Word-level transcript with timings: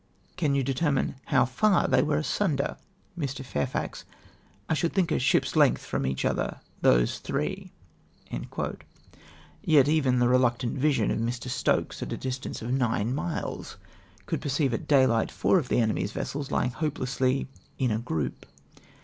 "Can 0.35 0.55
you 0.55 0.63
determine 0.63 1.13
hovj 1.29 1.49
far 1.49 1.87
they 1.87 2.01
were 2.01 2.17
asunder?" 2.17 2.77
Mr. 3.19 3.45
Fairfax. 3.45 4.03
—"I 4.67 4.73
should 4.73 4.93
think 4.93 5.11
a 5.11 5.19
ship's 5.19 5.55
length 5.55 5.85
from 5.85 6.07
each 6.07 6.25
other, 6.25 6.59
those 6.81 7.19
three.'''' 7.19 7.71
Yet 9.63 9.87
even 9.87 10.17
the 10.17 10.27
reluctant 10.27 10.75
vision 10.79 11.11
of 11.11 11.19
]\ii'. 11.21 11.29
Stokes, 11.51 12.01
at 12.01 12.13
a 12.13 12.17
distance 12.17 12.63
of 12.63 12.71
nine 12.73 13.13
miles, 13.13 13.77
could 14.25 14.41
perceive 14.41 14.73
at 14.73 14.87
daylight 14.87 15.29
four 15.29 15.59
of 15.59 15.67
the 15.69 15.77
enemy's 15.79 16.13
vessels 16.13 16.49
lying 16.49 16.71
helplessly" 16.71 17.47
in 17.77 17.91
a 17.91 17.99
group.'' 17.99 18.47